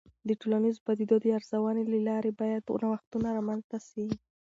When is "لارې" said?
2.07-2.31